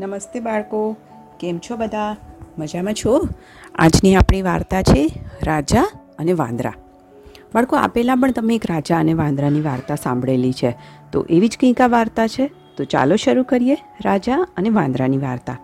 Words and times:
નમસ્તે 0.00 0.40
બાળકો, 0.40 0.96
કેમ 1.40 1.58
છો 1.58 1.76
બધા? 1.76 2.16
મજામાં 2.58 2.94
છો? 2.94 3.28
આજની 3.74 4.16
આપણી 4.16 4.42
વાર્તા 4.42 4.82
છે, 4.82 5.20
રાજા 5.42 5.82
અને 6.18 6.32
વાંદરા. 6.32 6.72
બાળકો, 7.54 7.76
આપેલા 7.76 8.14
પણ 8.14 8.30
તમે 8.30 8.54
એક 8.54 8.62
રાજા 8.70 8.98
અને 8.98 9.12
વાંદરાની 9.12 9.60
વાર્તા 9.60 9.94
સાંભળેલી 9.94 10.52
છે. 10.52 10.76
તો 11.12 11.26
એવી 11.30 11.48
જ 11.48 11.58
કંઈક 11.60 11.80
આ 11.80 11.86
વાર્તા 11.86 12.26
છે? 12.26 12.50
તો 12.76 12.84
ચાલો 12.84 13.16
શરૂ 13.16 13.42
કરીએ, 13.42 13.76
રાજા 14.04 14.46
અને 14.56 14.68
વાંદરાની 14.68 15.18
વાર્તા. 15.18 15.58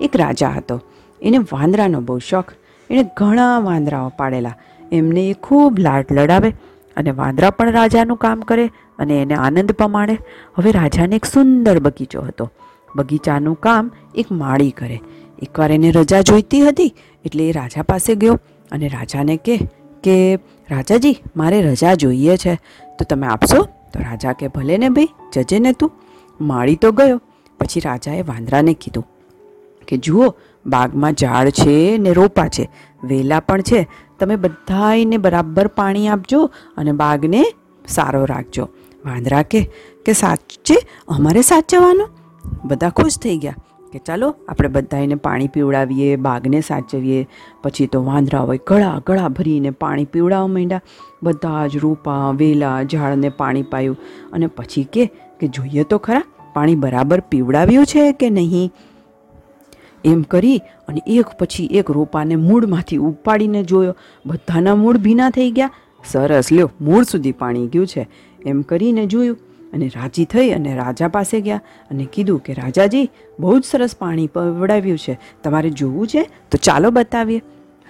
એક 0.00 0.16
રાજા 0.16 0.48
હતો. 0.48 0.80
એને 1.22 1.38
વાંદરાનો 1.38 2.00
બહુ 2.00 2.18
શોખ. 2.18 2.52
એણે 2.90 3.06
ઘણા 3.16 3.58
વાંદરાઓ 3.58 4.08
પાડેલા. 4.08 4.54
એમને 4.92 5.28
એ 5.28 5.32
ખૂબ 5.32 5.78
લાડ 5.78 6.06
લડાવે 6.12 6.54
અને 6.96 7.10
વાંદરા 7.10 7.50
પણ 7.50 7.70
રાજાનું 7.70 8.16
કામ 8.16 8.40
કરે 8.40 8.70
અને 8.98 9.22
એને 9.22 9.34
આનંદ 9.34 9.72
પમાડે 9.72 10.18
હવે 10.54 10.72
રાજાને 10.72 11.16
એક 11.16 11.24
સુંદર 11.24 11.78
બગીચો 11.78 12.20
હતો. 12.20 12.52
બગીચાનું 12.96 13.60
કામ 13.60 13.90
એક 14.14 14.32
માળી 14.32 14.70
કરે. 14.70 15.00
એકવાર 15.42 15.72
એને 15.72 15.90
રજા 15.90 16.20
જોઈતી 16.20 16.60
હતી 16.60 16.94
એટલે 17.24 17.48
એ 17.48 17.52
રાજા 17.52 17.82
પાસે 17.82 18.14
ગયો 18.14 18.40
અને 18.72 18.88
રાજાને 18.88 19.36
કહે 19.36 19.58
કે 20.02 20.38
રાજાજી, 20.70 21.16
મારે 21.36 21.62
રજા 21.62 21.94
જોઈએ 21.94 22.36
છે. 22.36 22.54
તો 22.98 23.04
તમે 23.04 23.26
આપશો? 23.26 23.62
તો 23.62 24.00
રાજા 24.00 24.32
કે, 24.32 24.48
ભલે 24.48 24.76
ને 24.76 24.88
ભાઈ, 24.88 25.08
જજે 25.32 25.58
ને 25.58 25.72
તું. 25.72 25.92
માળી 26.40 26.76
તો 26.76 26.92
ગયો. 26.92 27.20
પછી 27.60 27.80
રાજાએ 27.80 28.22
વાંદરાને 28.22 28.74
કીધું 28.74 29.06
કે, 29.88 29.96
જુઓ, 29.96 30.34
બાગમાં 30.66 31.12
ઝાડ 31.12 31.48
છે 31.48 31.98
ને 31.98 32.12
રોપા 32.12 32.48
છે. 32.48 32.68
વેલા 33.04 33.40
પણ 33.40 33.60
છે. 33.60 33.86
તમે 34.18 34.36
બધાને 34.36 35.16
બરાબર 35.16 35.66
પાણી 35.66 36.08
આપજો 36.08 36.50
અને 36.76 36.92
બાગને 36.92 37.44
સારો 37.88 38.24
રાખજો. 38.24 38.68
વાંદરા 39.06 39.42
કે 39.42 40.12
સાચે? 40.12 40.76
અમારે 41.08 41.42
સાચવવાનું? 41.42 42.08
બધા 42.64 42.88
ખુશ 42.88 43.18
થઈ 43.18 43.38
ગયા 43.38 43.56
કે 43.92 43.98
ચાલો 43.98 44.34
આપણે 44.48 44.68
બધા 44.68 44.98
એને 44.98 45.14
પાણી 45.14 45.48
પીવડાવીએ, 45.48 46.16
બાગને 46.16 46.60
સાચવીએ. 46.60 47.28
પછી 47.62 47.86
તો 47.86 48.04
વાંદરા 48.04 48.40
હોય, 48.40 48.58
ગળા 48.66 49.02
ગળા 49.06 49.28
ભરીને 49.28 49.70
પાણી 49.70 50.04
પીવડાવવા 50.04 50.46
માંડ્યા. 50.46 50.80
બધા 51.22 51.66
જ 51.66 51.76
રોપા, 51.76 52.30
વેલા, 52.30 52.82
ઝાડને 52.82 53.28
પાણી 53.28 53.62
પાયું. 53.62 53.96
અને 54.32 54.46
પછી 54.46 54.84
કે 54.84 55.06
કે 55.40 55.48
જોઈએ 55.48 55.84
તો 55.84 55.98
ખરા, 55.98 56.22
પાણી 56.54 56.74
બરાબર 56.74 57.20
પીવડાવ્યું 57.20 57.86
છે 57.86 58.12
કે 58.12 58.30
નહીં? 58.30 58.70
એમ 60.04 60.22
કરી 60.22 60.60
અને 60.88 61.02
એક 61.06 61.26
પછી 61.38 61.66
એક 61.66 61.90
રોપાને 61.90 62.36
મૂળમાંથી 62.36 62.96
ઉપાડીને 62.96 63.62
જોયો. 63.62 63.96
બધાના 64.26 64.74
મૂળ 64.74 64.96
ભીના 64.96 65.30
થઈ 65.30 65.50
ગયા. 65.50 65.70
સરસ, 66.04 66.52
લ્યો, 66.52 66.70
મૂળ 66.80 67.04
સુધી 67.04 67.32
પાણી 67.32 67.66
ગયું 67.66 67.86
છે. 67.86 68.08
એમ 68.46 68.62
કરીને 68.62 69.06
જોયું 69.06 69.38
અને 69.76 69.88
રાજી 69.88 70.24
થઈ 70.24 70.50
અને 70.50 70.76
રાજા 70.76 71.08
પાસે 71.08 71.40
ગયા 71.40 71.60
અને 71.90 72.04
કીધું 72.12 72.40
કે, 72.40 72.52
રાજાજી, 72.52 73.10
બહુ 73.40 73.58
જ 73.58 73.64
સરસ 73.64 73.96
પાણી 73.96 74.26
પવડાવ્યું 74.26 74.98
છે. 74.98 75.18
તમારે 75.42 75.70
જોવું 75.70 76.06
છે? 76.06 76.22
તો 76.22 76.58
ચાલો 76.62 76.90
બતાવીએ. 76.90 77.42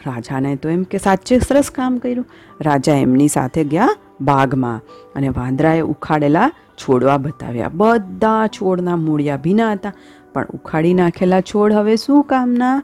રાજાને 0.07 0.57
તો 0.57 0.69
એમ 0.69 0.83
કે, 0.83 0.99
સાચે 0.99 1.39
સરસ 1.39 1.71
કામ 1.71 1.99
કર્યું. 1.99 2.27
રાજા 2.61 2.95
એમની 2.95 3.29
સાથે 3.29 3.65
ગયા 3.65 3.89
બાગમાં 4.21 4.81
અને 5.15 5.29
વાંદરાએ 5.29 5.81
ઉખાડેલા 5.81 6.51
છોડવા 6.77 7.17
બતાવ્યા. 7.17 7.71
બધા 7.75 8.47
છોડના 8.47 8.97
મૂળિયા 8.97 9.37
ભીના 9.37 9.73
હતા, 9.73 9.93
પણ 10.33 10.47
ઉખાડી 10.55 10.95
નાખેલા 10.95 11.41
છોડ 11.41 11.73
હવે 11.73 11.97
શું 11.97 12.25
કામના? 12.25 12.83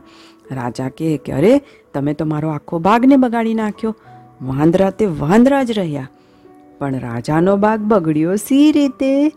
રાજા 0.50 0.88
કહે 0.88 1.16
કે, 1.16 1.32
અરે, 1.32 1.60
તમે 1.94 2.14
તો 2.14 2.24
મારો 2.24 2.48
આખો 2.48 2.78
બાગને 2.78 3.16
બગાડી 3.16 3.54
નાખ્યો. 3.54 3.96
વાંદરા 4.42 4.90
તે 4.90 5.06
વાંદરા 5.06 5.62
જ 5.62 5.72
રહ્યા. 5.72 6.08
પણ 6.82 6.98
રાજાનો 6.98 7.56
બાગ 7.56 7.80
બગડ્યો 7.80 8.36
સી 8.36 8.72
રીતે? 8.72 9.32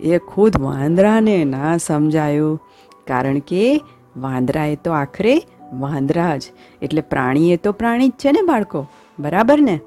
એ 0.00 0.18
ખુદ 0.18 0.60
વાંદરાને 0.60 1.44
ના 1.44 1.76
સમજાયું. 1.76 2.60
કારણ 3.06 3.38
કે 3.38 3.82
વાંદરા 4.16 4.64
એ 4.64 4.76
તો 4.76 4.92
આખરે 4.92 5.42
વાંદરા 5.72 6.36
જ. 6.36 6.42
એટલે 6.82 7.00
પ્રાણી 7.00 7.52
એ 7.52 7.56
તો 7.56 7.72
પ્રાણી 7.72 8.08
જ 8.08 8.12
છે 8.12 8.32
ને 8.32 8.42
બાળકો. 8.42 8.86
બરાબર 9.18 9.60
ને? 9.60 9.80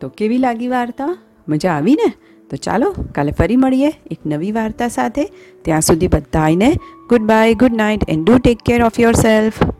તો 0.00 0.08
કેવી 0.08 0.38
લાગી 0.38 0.68
વાર્તા? 0.68 1.18
મજા 1.48 1.72
આવી 1.72 1.94
ને? 1.94 2.12
તો 2.50 2.56
ચાલો, 2.56 2.94
કાલે 3.14 3.32
ફરી 3.32 3.56
મળીએ 3.56 3.88
એક 4.10 4.18
નવી 4.26 4.52
વાર્તા 4.52 4.88
સાથે. 4.88 5.24
ત્યાં 5.62 5.80
સુધી 5.80 6.08
બધાને 6.08 6.72
goodbye 7.20 7.54
good 7.54 7.74
night 7.74 8.00
and 8.08 8.30
do 8.30 8.38
take 8.38 8.58
care 8.66 8.82
of 8.82 9.00
yourself 9.12 9.75